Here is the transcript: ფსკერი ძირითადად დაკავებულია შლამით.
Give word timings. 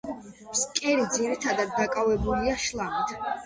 ფსკერი 0.53 1.03
ძირითადად 1.17 1.77
დაკავებულია 1.77 2.59
შლამით. 2.69 3.17